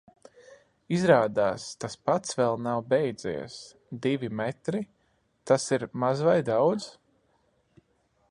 Izrādās, 0.95 1.65
tas 1.83 1.97
pats 2.07 2.37
vēl 2.39 2.55
nav 2.67 2.79
beidzies. 2.93 3.59
Divi 4.05 4.31
metri– 4.41 4.81
tas 5.51 5.69
ir 5.79 5.87
maz 6.05 6.27
vai 6.29 6.37
daudz? 6.51 6.89